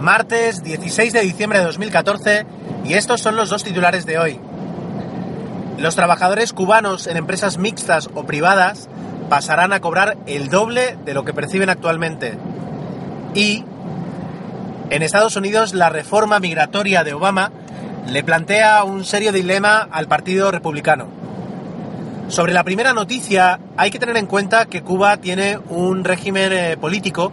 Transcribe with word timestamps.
martes 0.00 0.62
16 0.62 1.12
de 1.12 1.20
diciembre 1.20 1.58
de 1.58 1.64
2014 1.66 2.46
y 2.84 2.94
estos 2.94 3.20
son 3.20 3.36
los 3.36 3.50
dos 3.50 3.64
titulares 3.64 4.06
de 4.06 4.18
hoy. 4.18 4.40
Los 5.78 5.94
trabajadores 5.94 6.52
cubanos 6.52 7.06
en 7.06 7.16
empresas 7.16 7.58
mixtas 7.58 8.08
o 8.14 8.24
privadas 8.24 8.88
pasarán 9.28 9.72
a 9.72 9.80
cobrar 9.80 10.16
el 10.26 10.48
doble 10.48 10.96
de 11.04 11.14
lo 11.14 11.24
que 11.24 11.34
perciben 11.34 11.70
actualmente. 11.70 12.36
Y 13.34 13.64
en 14.90 15.02
Estados 15.02 15.36
Unidos 15.36 15.74
la 15.74 15.88
reforma 15.88 16.40
migratoria 16.40 17.04
de 17.04 17.14
Obama 17.14 17.52
le 18.06 18.24
plantea 18.24 18.82
un 18.84 19.04
serio 19.04 19.32
dilema 19.32 19.88
al 19.90 20.08
Partido 20.08 20.50
Republicano. 20.50 21.08
Sobre 22.28 22.52
la 22.52 22.64
primera 22.64 22.92
noticia, 22.92 23.58
hay 23.76 23.90
que 23.90 23.98
tener 23.98 24.16
en 24.16 24.26
cuenta 24.26 24.66
que 24.66 24.82
Cuba 24.82 25.16
tiene 25.16 25.58
un 25.68 26.04
régimen 26.04 26.52
eh, 26.52 26.76
político 26.76 27.32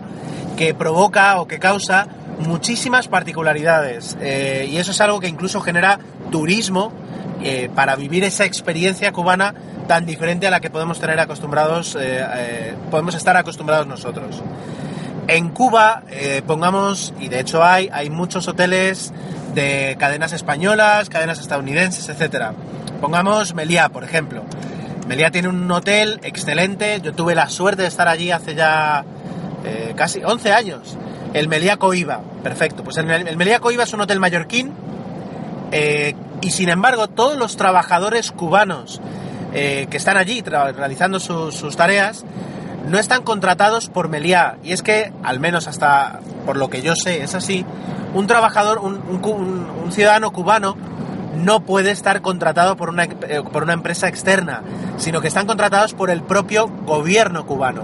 que 0.57 0.73
provoca 0.73 1.39
o 1.39 1.47
que 1.47 1.59
causa 1.59 2.07
muchísimas 2.39 3.07
particularidades. 3.07 4.18
Eh, 4.21 4.68
y 4.69 4.78
eso 4.78 4.91
es 4.91 5.01
algo 5.01 5.19
que 5.19 5.28
incluso 5.28 5.61
genera 5.61 6.00
turismo 6.32 6.91
eh, 7.43 7.69
para 7.73 7.95
vivir 7.95 8.23
esa 8.23 8.45
experiencia 8.45 9.11
cubana 9.11 9.54
tan 9.87 10.05
diferente 10.05 10.47
a 10.47 10.51
la 10.51 10.59
que 10.59 10.69
podemos 10.69 11.00
tener 11.00 11.18
acostumbrados, 11.19 11.97
podemos 12.92 13.15
estar 13.15 13.37
acostumbrados 13.37 13.87
nosotros. 13.87 14.43
En 15.29 15.47
Cuba, 15.50 16.04
pongamos, 16.45 17.14
y 17.21 17.29
de 17.29 17.39
hecho 17.39 17.64
hay, 17.64 17.89
hay 17.93 18.09
muchos 18.09 18.50
hoteles 18.50 19.14
de 19.54 19.95
cadenas 19.97 20.33
españolas, 20.33 21.07
cadenas 21.07 21.39
estadounidenses, 21.39 22.09
etcétera. 22.09 22.54
Pongamos 23.00 23.54
Meliá, 23.54 23.89
por 23.89 24.04
ejemplo. 24.04 24.43
Meliá 25.07 25.31
tiene 25.31 25.47
un 25.47 25.71
hotel 25.71 26.19
excelente. 26.23 27.00
Yo 27.01 27.14
tuve 27.14 27.33
la 27.33 27.50
suerte 27.50 27.83
de 27.83 27.87
estar 27.87 28.07
allí 28.07 28.31
hace 28.31 28.56
ya 28.56 29.06
eh, 29.64 29.93
casi 29.95 30.21
11 30.23 30.51
años. 30.51 30.97
El 31.33 31.47
Meliá 31.47 31.77
Coiba, 31.77 32.22
perfecto. 32.44 32.83
Pues 32.83 32.97
el, 32.97 33.09
el 33.09 33.38
Meliá 33.38 33.59
Coiba 33.59 33.83
es 33.83 33.94
un 33.94 34.02
hotel 34.02 34.19
mallorquín. 34.19 34.73
Eh, 35.72 36.16
y 36.42 36.52
sin 36.52 36.69
embargo, 36.69 37.08
todos 37.08 37.38
los 37.38 37.58
trabajadores 37.58 38.31
cubanos 38.31 39.02
eh, 39.53 39.88
que 39.89 39.97
están 39.97 40.17
allí 40.17 40.42
realizando 40.42 41.19
sus 41.19 41.75
tareas 41.75 42.25
no 42.88 42.97
están 42.97 43.23
contratados 43.23 43.89
por 43.89 44.08
Meliá. 44.08 44.58
Y 44.64 44.72
es 44.72 44.81
que, 44.81 45.11
al 45.23 45.39
menos 45.39 45.67
hasta 45.67 46.19
por 46.45 46.58
lo 46.58 46.69
que 46.69 46.81
yo 46.81 46.95
sé, 46.95 47.23
es 47.23 47.36
así. 47.36 47.66
Un 48.14 48.28
trabajador, 48.28 48.80
un, 48.80 48.95
un 48.97 49.91
ciudadano 49.91 50.31
cubano 50.31 50.78
no 51.38 51.62
puede 51.62 51.91
estar 51.91 52.22
contratado 52.22 52.75
por 52.75 52.89
una, 52.89 53.03
eh, 53.03 53.44
por 53.52 53.64
una 53.64 53.73
empresa 53.73 54.08
externa, 54.08 54.64
sino 54.97 55.22
que 55.22 55.28
están 55.28 55.47
contratados 55.47 55.94
por 55.94 56.09
el 56.09 56.23
propio 56.23 56.67
gobierno 56.67 57.45
cubano. 57.45 57.84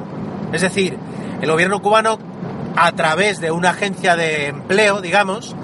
Es 0.52 0.62
decir, 0.62 0.98
el 1.42 1.52
gobierno 1.52 1.82
cubano, 1.82 2.18
a 2.76 2.92
través 2.94 3.40
de 3.40 3.52
una 3.52 3.72
agencia 3.72 4.16
de 4.16 4.48
empleo, 4.48 5.02
digamos, 5.02 5.56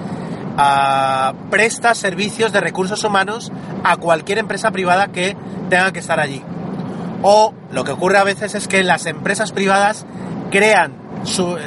ah, 0.57 1.33
presta 1.49 1.95
servicios 1.95 2.51
de 2.51 2.61
recursos 2.61 3.03
humanos 3.03 3.51
a 3.83 3.97
cualquier 3.97 4.37
empresa 4.37 4.71
privada 4.71 5.07
que 5.07 5.35
tenga 5.69 5.91
que 5.91 5.99
estar 5.99 6.19
allí. 6.19 6.43
O 7.21 7.53
lo 7.71 7.83
que 7.83 7.91
ocurre 7.91 8.17
a 8.17 8.23
veces 8.23 8.55
es 8.55 8.67
que 8.67 8.83
las 8.83 9.05
empresas 9.05 9.51
privadas 9.51 10.05
crean, 10.49 10.93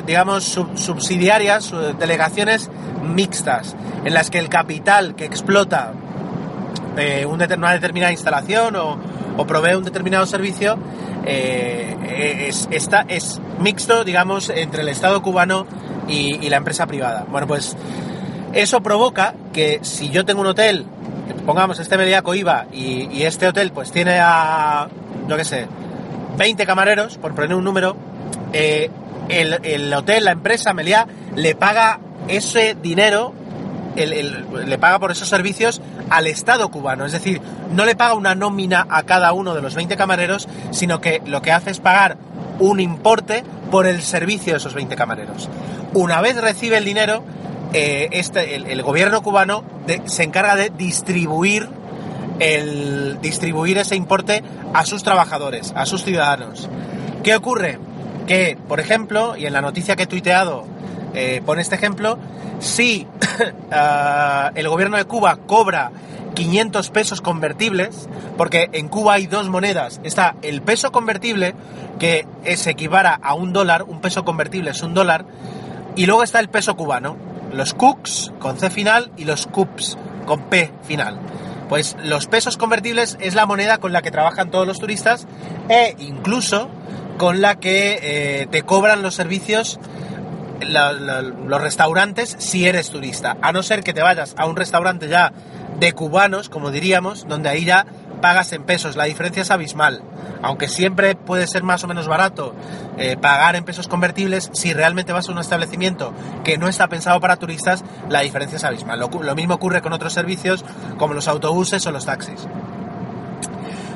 digamos, 0.06 0.44
subsidiarias, 0.44 1.72
delegaciones 1.98 2.70
mixtas, 3.02 3.76
en 4.04 4.14
las 4.14 4.30
que 4.30 4.38
el 4.38 4.48
capital 4.48 5.14
que 5.14 5.24
explota 5.24 5.92
eh, 6.96 7.26
una 7.26 7.46
determinada 7.46 8.12
instalación 8.12 8.76
o, 8.76 8.98
provee 9.46 9.74
un 9.74 9.84
determinado 9.84 10.26
servicio, 10.26 10.78
eh, 11.24 12.48
es, 12.48 12.68
es 13.08 13.40
mixto, 13.58 14.04
digamos, 14.04 14.50
entre 14.50 14.82
el 14.82 14.88
Estado 14.88 15.22
cubano 15.22 15.66
y, 16.08 16.48
la 16.48 16.56
empresa 16.56 16.86
privada. 16.86 17.24
Bueno, 17.28 17.46
pues 17.46 17.76
eso 18.52 18.82
provoca 18.82 19.34
que 19.52 19.80
si 19.82 20.10
yo 20.10 20.24
tengo 20.24 20.40
un 20.40 20.48
hotel, 20.48 20.84
pongamos 21.46 21.78
este 21.78 21.96
Mediaco 21.96 22.34
IVA, 22.34 22.66
y, 22.72 23.22
este 23.22 23.46
hotel 23.46 23.72
pues 23.72 23.92
tiene 23.92 24.18
a, 24.20 24.88
yo 25.28 25.36
qué 25.36 25.44
sé, 25.44 25.66
20 26.36 26.66
camareros, 26.66 27.18
por 27.18 27.34
poner 27.34 27.54
un 27.54 27.64
número, 27.64 27.96
eh, 28.52 28.90
el, 29.28 29.58
el, 29.64 29.92
hotel, 29.94 30.24
la 30.24 30.32
empresa 30.32 30.74
Meliá, 30.74 31.06
le 31.36 31.54
paga 31.54 32.00
ese 32.28 32.76
dinero 32.80 33.34
le 33.96 34.78
paga 34.78 34.98
por 34.98 35.10
esos 35.10 35.28
servicios 35.28 35.80
al 36.10 36.26
Estado 36.26 36.70
cubano. 36.70 37.04
Es 37.04 37.12
decir, 37.12 37.40
no 37.72 37.84
le 37.84 37.96
paga 37.96 38.14
una 38.14 38.34
nómina 38.34 38.86
a 38.88 39.02
cada 39.02 39.32
uno 39.32 39.54
de 39.54 39.62
los 39.62 39.74
20 39.74 39.96
camareros, 39.96 40.48
sino 40.70 41.00
que 41.00 41.22
lo 41.26 41.42
que 41.42 41.52
hace 41.52 41.70
es 41.70 41.80
pagar 41.80 42.16
un 42.58 42.80
importe 42.80 43.44
por 43.70 43.86
el 43.86 44.02
servicio 44.02 44.52
de 44.52 44.58
esos 44.58 44.74
20 44.74 44.94
camareros. 44.96 45.48
Una 45.94 46.20
vez 46.20 46.36
recibe 46.36 46.78
el 46.78 46.84
dinero, 46.84 47.22
eh, 47.72 48.08
este, 48.12 48.54
el, 48.56 48.82
gobierno 48.82 49.22
cubano 49.22 49.64
se 50.04 50.22
encarga 50.24 50.56
de 50.56 50.70
distribuir, 50.70 51.68
el, 52.38 53.18
distribuir 53.20 53.78
ese 53.78 53.96
importe 53.96 54.42
a 54.74 54.84
sus 54.84 55.02
trabajadores, 55.02 55.72
a 55.74 55.86
sus 55.86 56.04
ciudadanos. 56.04 56.68
¿Qué 57.22 57.34
ocurre? 57.34 57.78
Que, 58.26 58.56
por 58.68 58.80
ejemplo, 58.80 59.36
y 59.36 59.46
en 59.46 59.52
la 59.52 59.60
noticia 59.60 59.96
que 59.96 60.04
he 60.04 60.06
tuiteado 60.06 60.66
eh, 61.14 61.42
pone 61.44 61.62
este 61.62 61.74
ejemplo, 61.74 62.18
si 62.60 63.06
ah, 63.72 64.52
el 64.54 64.68
gobierno 64.68 64.96
de 64.96 65.04
Cuba 65.04 65.38
cobra 65.46 65.90
500 66.34 66.90
pesos 66.90 67.20
convertibles, 67.20 68.08
porque 68.36 68.70
en 68.72 68.88
Cuba 68.88 69.14
hay 69.14 69.26
dos 69.26 69.48
monedas, 69.48 70.00
está 70.04 70.36
el 70.42 70.62
peso 70.62 70.92
convertible, 70.92 71.54
que 71.98 72.26
se 72.56 72.70
equivara 72.70 73.18
a 73.22 73.34
un 73.34 73.52
dólar, 73.52 73.84
un 73.84 74.00
peso 74.00 74.24
convertible 74.24 74.70
es 74.70 74.82
un 74.82 74.94
dólar, 74.94 75.24
y 75.94 76.06
luego 76.06 76.22
está 76.22 76.40
el 76.40 76.48
peso 76.48 76.74
cubano, 76.74 77.16
los 77.52 77.74
CUCs 77.74 78.32
con 78.38 78.56
C 78.58 78.70
final 78.70 79.12
y 79.16 79.24
los 79.24 79.46
CUPs 79.46 79.98
con 80.26 80.40
P 80.42 80.70
final. 80.82 81.18
Pues 81.68 81.96
los 82.02 82.26
pesos 82.26 82.56
convertibles 82.56 83.16
es 83.20 83.34
la 83.34 83.46
moneda 83.46 83.78
con 83.78 83.92
la 83.92 84.02
que 84.02 84.10
trabajan 84.10 84.50
todos 84.50 84.66
los 84.66 84.78
turistas 84.78 85.26
e 85.68 85.94
incluso 85.98 86.68
con 87.18 87.40
la 87.40 87.56
que 87.56 87.98
eh, 88.02 88.46
te 88.50 88.62
cobran 88.62 89.02
los 89.02 89.14
servicios 89.14 89.78
los 90.64 91.60
restaurantes 91.60 92.36
si 92.38 92.66
eres 92.66 92.90
turista. 92.90 93.36
A 93.42 93.52
no 93.52 93.62
ser 93.62 93.82
que 93.82 93.92
te 93.92 94.02
vayas 94.02 94.34
a 94.36 94.46
un 94.46 94.56
restaurante 94.56 95.08
ya 95.08 95.32
de 95.78 95.92
cubanos, 95.92 96.48
como 96.48 96.70
diríamos, 96.70 97.26
donde 97.28 97.48
ahí 97.48 97.64
ya 97.64 97.86
pagas 98.22 98.52
en 98.52 98.62
pesos. 98.62 98.96
La 98.96 99.04
diferencia 99.04 99.42
es 99.42 99.50
abismal. 99.50 100.02
Aunque 100.42 100.68
siempre 100.68 101.14
puede 101.14 101.46
ser 101.46 101.62
más 101.62 101.84
o 101.84 101.88
menos 101.88 102.08
barato 102.08 102.54
eh, 102.96 103.16
pagar 103.16 103.54
en 103.56 103.64
pesos 103.64 103.88
convertibles, 103.88 104.50
si 104.54 104.72
realmente 104.72 105.12
vas 105.12 105.28
a 105.28 105.32
un 105.32 105.38
establecimiento 105.38 106.14
que 106.42 106.56
no 106.56 106.68
está 106.68 106.88
pensado 106.88 107.20
para 107.20 107.36
turistas, 107.36 107.84
la 108.08 108.20
diferencia 108.20 108.56
es 108.56 108.64
abismal. 108.64 108.98
Lo, 108.98 109.34
mismo 109.34 109.54
ocurre 109.54 109.82
con 109.82 109.92
otros 109.92 110.12
servicios 110.14 110.64
como 110.98 111.14
los 111.14 111.28
autobuses 111.28 111.86
o 111.86 111.92
los 111.92 112.06
taxis. 112.06 112.46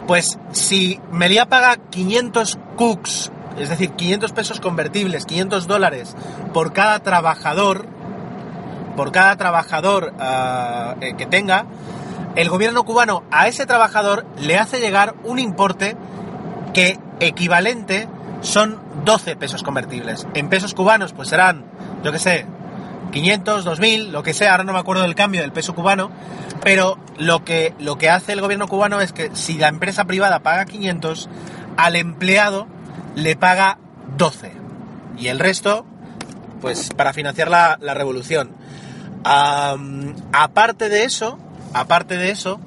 Pues 0.06 0.38
si 0.52 1.00
Melia 1.10 1.46
paga 1.46 1.76
500 1.90 2.58
cooks 2.76 3.32
es 3.58 3.68
decir, 3.68 3.90
500 3.92 4.32
pesos 4.32 4.60
convertibles, 4.60 5.26
500 5.26 5.66
dólares 5.66 6.14
por 6.52 6.72
cada 6.72 7.00
trabajador, 7.00 7.86
por 8.96 9.12
cada 9.12 9.36
trabajador 9.36 10.14
ah, 10.18 10.96
eh, 11.00 11.14
que 11.16 11.26
tenga, 11.26 11.66
el 12.34 12.48
gobierno 12.50 12.84
cubano 12.84 13.22
a 13.30 13.48
ese 13.48 13.66
trabajador 13.66 14.26
le 14.38 14.58
hace 14.58 14.78
llegar 14.78 15.14
un 15.24 15.38
importe 15.38 15.96
que 16.74 16.98
equivalente 17.20 18.08
son 18.42 18.78
12 19.04 19.36
pesos 19.36 19.62
convertibles. 19.62 20.26
En 20.34 20.48
pesos 20.48 20.74
cubanos 20.74 21.12
pues 21.12 21.28
serán, 21.28 21.64
yo 22.04 22.12
qué 22.12 22.18
sé, 22.18 22.46
500, 23.12 23.64
2000, 23.64 24.12
lo 24.12 24.22
que 24.22 24.34
sea, 24.34 24.52
ahora 24.52 24.64
no 24.64 24.72
me 24.74 24.78
acuerdo 24.78 25.02
del 25.02 25.14
cambio 25.14 25.40
del 25.40 25.52
peso 25.52 25.74
cubano, 25.74 26.10
pero 26.62 26.98
lo 27.16 27.44
que, 27.44 27.74
lo 27.78 27.96
que 27.96 28.10
hace 28.10 28.32
el 28.32 28.40
gobierno 28.40 28.68
cubano 28.68 29.00
es 29.00 29.12
que 29.12 29.30
si 29.34 29.54
la 29.54 29.68
empresa 29.68 30.04
privada 30.04 30.40
paga 30.40 30.66
500, 30.66 31.30
al 31.76 31.96
empleado 31.96 32.66
le 33.16 33.34
paga 33.34 33.78
12. 34.16 34.52
Y 35.18 35.26
el 35.28 35.40
resto, 35.40 35.84
pues 36.60 36.90
para 36.90 37.12
financiar 37.12 37.48
la, 37.48 37.76
revolución. 37.94 38.54
aparte 39.24 40.88
de 40.88 41.04
eso, 41.04 41.38
aparte 41.72 42.16
de 42.16 42.30
eso, 42.30 42.60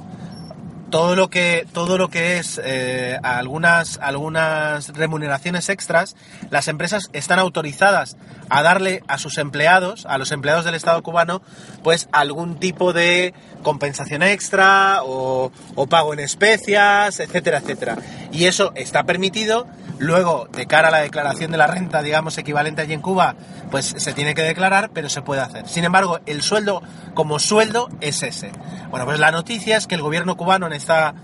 todo 0.90 1.16
lo 1.16 1.30
que 1.30 1.68
todo 1.72 1.98
lo 2.00 2.10
que 2.10 2.40
es 2.40 2.60
eh, 2.64 3.20
algunas 3.22 4.00
algunas 4.00 4.90
remuneraciones 4.90 5.70
extras 5.70 6.16
las 6.50 6.68
empresas 6.68 7.12
están 7.14 7.38
autorizadas 7.38 8.18
a 8.50 8.64
darle 8.64 9.04
a 9.08 9.18
sus 9.18 9.38
empleados 9.38 10.06
a 10.06 10.18
los 10.18 10.32
empleados 10.32 10.66
del 10.66 10.76
estado 10.76 11.02
cubano 11.04 11.42
pues 11.84 12.10
algún 12.12 12.60
tipo 12.60 12.94
de 12.94 13.34
compensación 13.64 14.24
extra 14.24 15.00
o, 15.04 15.52
pago 15.90 16.14
en 16.14 16.20
especias 16.20 17.20
etcétera 17.20 17.60
etcétera 17.60 17.98
y 18.32 18.46
eso 18.46 18.72
está 18.76 19.04
permitido 19.04 19.68
Luego, 20.00 20.48
de 20.54 20.66
cara 20.66 20.88
a 20.88 20.92
la 20.92 21.00
declaración 21.00 21.52
de 21.52 21.58
la 21.58 21.68
renta, 21.68 22.02
digamos, 22.02 22.38
equivalente 22.38 22.82
allí 22.82 22.94
en 22.94 23.02
Cuba, 23.02 23.36
pues 23.70 23.94
se 23.98 24.14
tiene 24.14 24.34
que 24.34 24.42
declarar, 24.42 24.92
pero 24.94 25.10
se 25.10 25.22
puede 25.22 25.42
hacer. 25.42 25.68
Sin 25.68 25.84
embargo, 25.84 26.22
el 26.26 26.42
sueldo 26.42 26.82
como 27.14 27.38
sueldo 27.38 27.90
es 28.00 28.24
ese. 28.24 28.50
Bueno, 28.90 29.06
pues 29.06 29.20
la 29.20 29.32
noticia 29.32 29.76
es 29.76 29.88
que 29.88 29.96
el 29.96 30.02
gobierno 30.02 30.38
cubano 30.38 30.68
en 30.68 30.74
esta, 30.74 31.16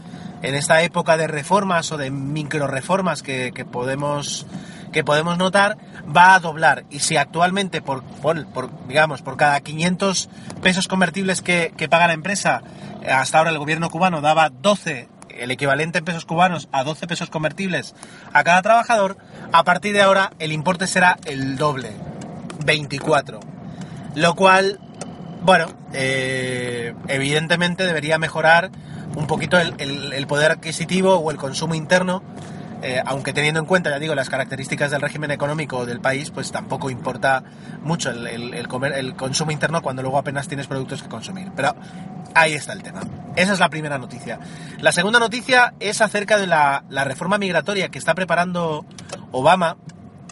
en 0.42 0.56
esta 0.56 0.82
época 0.82 1.16
de 1.16 1.28
reformas 1.28 1.90
o 1.94 1.98
de 1.98 2.12
micro 2.12 2.68
reformas 2.68 3.24
que, 3.24 3.66
podemos 3.72 4.46
que 4.92 5.04
podemos 5.04 5.38
notar 5.38 5.78
va 6.16 6.36
a 6.36 6.40
doblar. 6.40 6.86
Y 6.90 7.00
si 7.00 7.18
actualmente, 7.18 7.82
por, 7.82 8.04
digamos, 8.88 9.22
por 9.22 9.38
cada 9.38 9.60
500 9.60 10.30
pesos 10.62 10.88
convertibles 10.88 11.42
que, 11.42 11.74
que 11.76 11.90
paga 11.90 12.08
la 12.08 12.14
empresa, 12.14 12.62
hasta 13.10 13.38
ahora 13.38 13.52
el 13.52 13.58
gobierno 13.58 13.90
cubano 13.90 14.22
daba 14.22 14.50
12 14.50 15.10
el 15.38 15.52
equivalente 15.52 16.00
en 16.00 16.06
pesos 16.06 16.26
cubanos 16.26 16.70
a 16.72 16.84
12 16.84 17.08
pesos 17.08 17.30
convertibles 17.30 17.94
a 18.34 18.44
cada 18.44 18.62
trabajador, 18.62 19.18
a 19.52 19.64
partir 19.64 19.94
de 19.94 20.02
ahora 20.02 20.32
el 20.40 20.52
importe 20.52 20.88
será 20.88 21.18
el 21.26 21.58
doble, 21.58 21.92
24. 22.66 23.40
Lo 24.16 24.36
cual, 24.36 24.80
bueno, 25.42 25.68
eh, 25.94 26.94
evidentemente 27.08 27.86
debería 27.86 28.18
mejorar 28.18 28.72
un 29.16 29.28
poquito 29.28 29.58
el, 29.58 30.28
poder 30.28 30.52
adquisitivo 30.52 31.16
o 31.16 31.32
el 31.32 31.38
consumo 31.38 31.76
interno, 31.76 32.24
eh, 32.88 33.02
aunque 33.04 33.34
teniendo 33.34 33.60
en 33.60 33.66
cuenta, 33.66 33.90
ya 33.90 33.98
digo, 33.98 34.14
las 34.14 34.30
características 34.30 34.92
del 34.92 35.02
régimen 35.02 35.32
económico 35.32 35.88
del 35.88 36.02
país, 36.02 36.30
pues 36.30 36.52
tampoco 36.52 36.92
importa 36.92 37.44
mucho 37.82 38.12
el, 38.12 38.68
comer, 38.68 38.94
el 38.94 39.16
consumo 39.16 39.50
interno 39.50 39.82
cuando 39.82 40.04
luego 40.04 40.20
apenas 40.20 40.48
tienes 40.48 40.68
productos 40.68 41.02
que 41.02 41.10
consumir. 41.10 41.52
Pero 41.56 41.76
ahí 42.36 42.54
está 42.54 42.74
el 42.74 42.84
tema. 42.84 43.02
Esa 43.36 43.54
es 43.54 43.60
la 43.60 43.70
primera 43.70 43.98
noticia. 43.98 44.38
La 44.82 44.92
segunda 44.92 45.18
noticia 45.18 45.74
es 45.80 46.00
acerca 46.00 46.38
de 46.38 46.46
la, 46.46 46.84
reforma 47.06 47.40
migratoria 47.40 47.90
que 47.90 47.98
está 47.98 48.14
preparando 48.14 48.86
Obama 49.32 49.78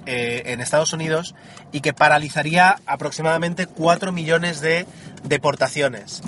eh, 0.05 0.44
en 0.45 0.61
Estados 0.61 0.94
Unidos 0.94 1.33
y 1.71 1.81
que 1.81 1.94
paralizaría 1.94 2.75
aproximadamente 2.85 3.65
4 3.65 4.11
millones 4.11 4.61
de 4.61 4.85
deportaciones. 5.23 6.21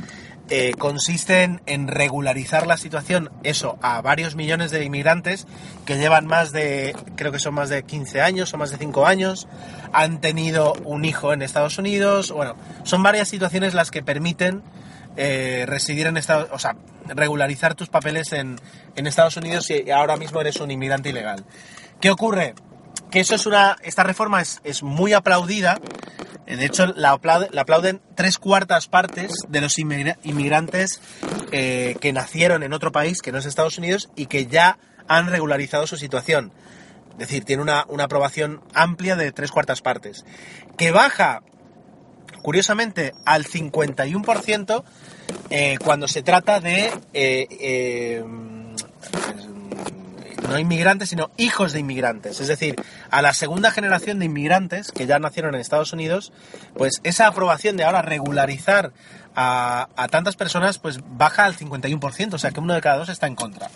Eh, 0.48 0.74
consisten 0.78 1.62
en 1.66 1.88
regularizar 1.88 2.68
la 2.68 2.78
situación, 2.78 3.32
eso, 3.42 3.80
a 3.82 4.00
varios 4.02 4.36
millones 4.36 4.70
de 4.70 4.84
inmigrantes 4.84 5.48
que 5.86 5.98
llevan 5.98 6.28
más 6.28 6.52
de, 6.52 6.96
creo 7.16 7.32
que 7.32 7.40
son 7.40 7.56
más 7.56 7.70
de 7.70 7.82
15 7.82 8.22
años 8.22 8.54
o 8.54 8.58
más 8.58 8.70
de 8.70 8.78
5 8.78 9.08
años, 9.08 9.48
han 9.92 10.22
tenido 10.22 10.74
un 10.84 11.04
hijo 11.04 11.34
en 11.34 11.42
Estados 11.42 11.80
Unidos, 11.80 12.32
bueno, 12.32 12.56
son 12.84 13.02
varias 13.02 13.28
situaciones 13.28 13.74
las 13.74 13.90
que 13.90 14.04
permiten 14.04 14.62
eh, 15.18 15.66
residir 15.68 16.06
en 16.06 16.18
Estados 16.18 16.50
o 16.52 16.60
sea, 16.60 16.76
regularizar 17.08 17.74
tus 17.74 17.90
papeles 17.90 18.32
en, 18.32 18.58
en 18.96 19.08
Estados 19.08 19.38
Unidos 19.38 19.66
si 19.66 19.90
ahora 19.90 20.16
mismo 20.16 20.42
eres 20.42 20.58
un 20.58 20.70
inmigrante 20.70 21.10
ilegal. 21.10 21.44
¿Qué 22.00 22.12
ocurre? 22.12 22.54
Que 23.10 23.20
eso 23.20 23.34
es 23.34 23.48
una, 23.48 23.78
esta 23.82 24.04
reforma 24.04 24.42
es, 24.42 24.62
es 24.64 24.84
muy 24.84 25.14
aplaudida, 25.14 25.80
de 26.46 26.66
hecho, 26.66 26.86
la, 26.88 27.12
aplauden 27.12 28.02
tres 28.14 28.38
cuartas 28.38 28.88
partes 28.88 29.32
de 29.50 29.62
los 29.62 29.80
inmigrantes 29.80 31.02
eh, 31.52 31.96
que 32.00 32.14
nacieron 32.14 32.62
en 32.62 32.74
otro 32.74 32.92
país 32.92 33.22
que 33.22 33.32
no 33.32 33.40
es 33.40 33.46
Estados 33.46 33.78
Unidos 33.80 34.10
y 34.16 34.28
que 34.28 34.46
ya 34.46 34.78
han 35.08 35.28
regularizado 35.28 35.88
su 35.88 35.98
situación. 35.98 36.52
Es 37.14 37.30
decir, 37.30 37.46
tiene 37.46 37.64
una, 37.64 37.86
aprobación 38.04 38.62
amplia 38.74 39.16
de 39.16 39.32
tres 39.32 39.52
cuartas 39.52 39.82
partes. 39.82 40.24
Que 40.78 40.92
baja, 40.92 41.42
curiosamente, 42.44 43.14
al 43.26 43.46
51% 43.46 44.84
eh, 45.50 45.78
cuando 45.84 46.08
se 46.08 46.22
trata 46.22 46.60
de 46.60 46.92
eh, 47.14 48.24
no 50.48 50.60
inmigrantes, 50.60 51.10
sino 51.10 51.32
hijos 51.38 51.74
de 51.74 51.80
inmigrantes. 51.80 52.40
Es 52.40 52.48
decir, 52.48 52.76
a 53.10 53.22
la 53.22 53.34
segunda 53.34 53.72
generación 53.72 54.20
de 54.20 54.26
inmigrantes 54.26 54.92
que 54.92 55.06
ya 55.06 55.20
nacieron 55.20 55.56
en 55.56 55.62
Estados 55.62 55.94
Unidos, 55.94 56.32
pues 56.76 57.02
esa 57.04 57.28
aprobación 57.28 57.78
de 57.78 57.84
ahora 57.84 58.02
regularizar 58.02 58.94
a, 59.36 60.08
tantas 60.10 60.36
personas, 60.36 60.80
pues 60.80 61.00
baja 61.06 61.46
al 61.46 61.56
51%, 61.56 62.34
o 62.34 62.38
sea 62.38 62.52
que 62.52 62.60
uno 62.60 62.74
de 62.74 62.82
cada 62.82 62.98
dos 62.98 63.10
está 63.10 63.28
en 63.28 63.36
contra. 63.36 63.70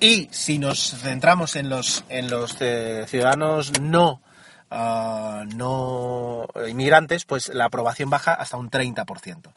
Y 0.00 0.28
si 0.30 0.58
nos 0.58 0.96
centramos 1.00 1.56
en 1.56 1.68
los, 1.68 2.04
en 2.08 2.30
los 2.30 2.56
eh, 2.60 3.04
ciudadanos 3.06 3.80
no, 3.80 4.20
ah, 4.70 5.44
no 5.54 6.46
inmigrantes, 6.68 7.24
pues 7.24 7.48
la 7.48 7.66
aprobación 7.66 8.10
baja 8.10 8.34
hasta 8.34 8.56
un 8.56 8.70
30%. 8.70 9.52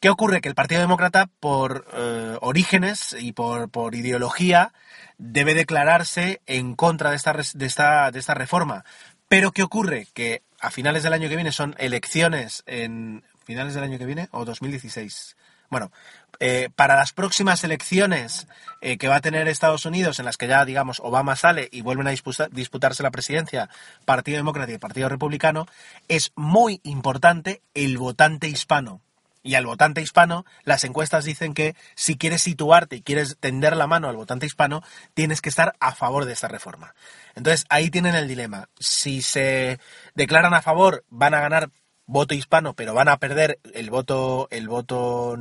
¿Qué 0.00 0.10
ocurre? 0.10 0.40
Que 0.40 0.48
el 0.48 0.54
Partido 0.54 0.80
Demócrata, 0.80 1.26
por 1.40 1.86
eh, 1.92 2.36
orígenes 2.40 3.16
y 3.18 3.32
por, 3.32 3.70
por, 3.70 3.94
ideología, 3.94 4.72
debe 5.18 5.54
declararse 5.54 6.40
en 6.46 6.74
contra 6.74 7.10
de 7.10 7.16
esta, 7.16 7.32
de, 7.32 7.66
esta, 7.66 8.10
de 8.10 8.18
esta 8.18 8.34
reforma. 8.34 8.84
Pero 9.28 9.52
¿qué 9.52 9.62
ocurre? 9.62 10.06
Que 10.14 10.42
a 10.60 10.70
finales 10.70 11.02
del 11.02 11.12
año 11.12 11.28
que 11.28 11.36
viene 11.36 11.52
son 11.52 11.74
elecciones 11.78 12.62
en... 12.66 13.24
¿Finales 13.44 13.74
del 13.74 13.84
año 13.84 13.96
que 13.96 14.06
viene 14.06 14.28
o 14.32 14.44
2016? 14.44 15.36
Bueno, 15.70 15.92
eh, 16.38 16.68
para 16.74 16.96
las 16.96 17.12
próximas 17.12 17.64
elecciones 17.64 18.46
eh, 18.80 18.98
que 18.98 19.08
va 19.08 19.16
a 19.16 19.20
tener 19.20 19.48
Estados 19.48 19.86
Unidos, 19.86 20.18
en 20.18 20.24
las 20.24 20.36
que 20.36 20.48
ya, 20.48 20.64
digamos, 20.64 21.00
Obama 21.00 21.36
sale 21.36 21.68
y 21.72 21.80
vuelven 21.80 22.08
a 22.08 22.14
disputarse 22.50 23.02
la 23.02 23.10
presidencia, 23.10 23.70
Partido 24.04 24.36
Demócrata 24.36 24.72
y 24.72 24.78
Partido 24.78 25.08
Republicano, 25.08 25.66
es 26.08 26.32
muy 26.36 26.80
importante 26.84 27.62
el 27.74 27.98
votante 27.98 28.48
hispano. 28.48 29.00
Y 29.46 29.54
al 29.54 29.64
votante 29.64 30.02
hispano, 30.02 30.44
las 30.64 30.82
encuestas 30.82 31.24
dicen 31.24 31.54
que 31.54 31.76
si 31.94 32.18
quieres 32.18 32.42
situarte 32.42 32.96
y 32.96 33.02
quieres 33.02 33.36
tender 33.38 33.76
la 33.76 33.86
mano 33.86 34.08
al 34.08 34.16
votante 34.16 34.44
hispano, 34.44 34.82
tienes 35.14 35.40
que 35.40 35.48
estar 35.48 35.76
a 35.78 35.94
favor 35.94 36.24
de 36.24 36.32
esta 36.32 36.48
reforma. 36.48 36.96
Entonces 37.36 37.64
ahí 37.68 37.88
tienen 37.88 38.16
el 38.16 38.26
dilema. 38.26 38.68
Si 38.80 39.22
se 39.22 39.78
declaran 40.16 40.52
a 40.52 40.62
favor, 40.62 41.04
van 41.10 41.32
a 41.34 41.40
ganar 41.40 41.70
voto 42.06 42.34
hispano, 42.34 42.74
pero 42.74 42.92
van 42.92 43.08
a 43.08 43.18
perder 43.18 43.60
el 43.72 43.88
voto, 43.88 44.48
el 44.50 44.66
voto, 44.66 45.36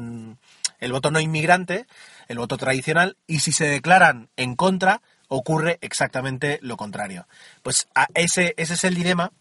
el 0.79 0.91
voto 0.91 1.09
no 1.09 1.19
inmigrante, 1.19 1.87
el 2.27 2.37
voto 2.37 2.57
tradicional, 2.57 3.17
y 3.25 3.39
si 3.39 3.53
se 3.53 3.65
declaran 3.65 4.29
en 4.35 4.55
contra, 4.55 5.01
ocurre 5.29 5.79
exactamente 5.81 6.59
lo 6.61 6.77
contrario. 6.77 7.27
Pues 7.63 7.87
ese, 8.13 8.53
ese 8.57 8.75
es 8.75 8.83
el 8.83 8.93
dilema 8.93 9.31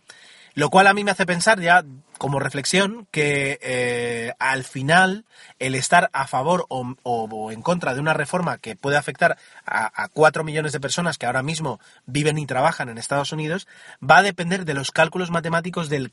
lo 0.55 0.71
cual 0.71 0.87
a 0.87 0.95
mí 0.95 1.05
me 1.05 1.11
hace 1.11 1.27
pensar 1.27 1.61
ya 1.61 1.85
como 2.19 2.39
reflexión 2.39 3.07
que 3.11 3.59
eh, 3.61 4.33
al 4.39 4.65
final 4.65 5.25
el 5.59 5.75
estar 5.75 6.11
a 6.13 6.27
favor 6.27 6.67
o, 6.69 7.51
en 7.51 7.63
contra 7.63 7.95
de 7.95 8.01
una 8.01 8.15
reforma 8.15 8.59
que 8.59 8.77
puede 8.77 8.97
afectar 8.97 9.37
a, 9.67 10.09
cuatro 10.13 10.45
millones 10.45 10.73
de 10.73 10.81
personas 10.81 11.19
que 11.19 11.27
ahora 11.27 11.43
mismo 11.43 11.81
viven 12.07 12.39
y 12.39 12.47
trabajan 12.47 12.89
en 12.89 12.99
Estados 12.99 13.33
Unidos 13.33 13.67
va 14.03 14.19
a 14.19 14.23
depender 14.23 14.65
de 14.65 14.75
los 14.75 14.91
cálculos 14.91 15.31
matemáticos 15.31 15.89
del, 15.89 16.13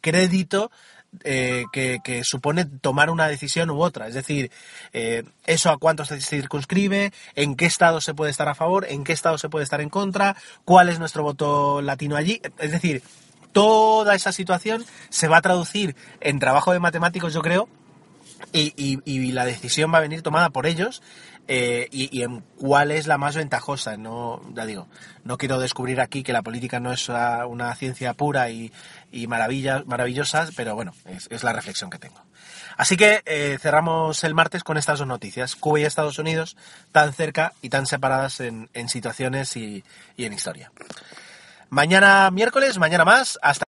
crédito 0.00 0.70
eh, 1.24 1.64
que, 1.72 2.22
supone 2.24 2.64
tomar 2.64 3.10
una 3.10 3.28
decisión 3.28 3.70
u 3.70 3.80
otra. 3.80 4.08
Es 4.08 4.14
decir, 4.14 4.50
eh, 4.92 5.22
eso 5.46 5.70
a 5.70 5.78
cuánto 5.78 6.04
se 6.04 6.20
circunscribe, 6.20 7.12
en 7.34 7.54
qué 7.54 7.66
estado 7.66 8.00
se 8.00 8.14
puede 8.14 8.32
estar 8.32 8.48
a 8.48 8.54
favor, 8.54 8.86
en 8.88 9.04
qué 9.04 9.12
estado 9.12 9.38
se 9.38 9.48
puede 9.48 9.64
estar 9.64 9.80
en 9.80 9.88
contra, 9.88 10.36
cuál 10.64 10.88
es 10.88 10.98
nuestro 10.98 11.22
voto 11.22 11.80
latino 11.80 12.16
allí. 12.16 12.40
Es 12.58 12.72
decir, 12.72 13.02
toda 13.52 14.14
esa 14.14 14.32
situación 14.32 14.84
se 15.10 15.28
va 15.28 15.38
a 15.38 15.42
traducir 15.42 15.96
en 16.20 16.38
trabajo 16.38 16.72
de 16.72 16.80
matemáticos, 16.80 17.32
yo 17.32 17.42
creo, 17.42 17.68
y, 18.52 19.32
la 19.32 19.44
decisión 19.44 19.92
va 19.92 19.98
a 19.98 20.02
venir 20.02 20.22
tomada 20.22 20.50
por 20.50 20.66
ellos 20.66 21.02
eh, 21.48 21.88
y, 21.90 22.22
en 22.22 22.40
cuál 22.56 22.90
es 22.90 23.06
la 23.06 23.18
más 23.18 23.36
ventajosa. 23.36 23.96
No, 23.96 24.40
ya 24.54 24.66
digo, 24.66 24.88
no 25.24 25.38
quiero 25.38 25.58
descubrir 25.58 26.00
aquí 26.00 26.22
que 26.22 26.32
la 26.32 26.42
política 26.42 26.80
no 26.80 26.92
es 26.92 27.08
una, 27.08 27.74
ciencia 27.74 28.14
pura 28.14 28.50
y, 28.50 28.72
maravillosa, 29.26 30.48
pero 30.56 30.74
bueno, 30.74 30.94
es, 31.06 31.42
la 31.42 31.52
reflexión 31.52 31.90
que 31.90 31.98
tengo. 31.98 32.22
Así 32.76 32.96
que 32.96 33.22
eh, 33.26 33.58
cerramos 33.60 34.22
el 34.22 34.34
martes 34.34 34.62
con 34.62 34.76
estas 34.76 35.00
dos 35.00 35.08
noticias. 35.08 35.56
Cuba 35.56 35.80
y 35.80 35.84
Estados 35.84 36.18
Unidos 36.18 36.56
tan 36.92 37.12
cerca 37.12 37.52
y 37.60 37.70
tan 37.70 37.86
separadas 37.86 38.40
en, 38.40 38.68
situaciones 38.88 39.56
y, 39.56 39.84
y 40.16 40.24
en 40.24 40.32
historia. 40.32 40.70
Mañana 41.70 42.30
miércoles, 42.30 42.78
mañana 42.78 43.04
más, 43.04 43.38
hasta 43.42 43.66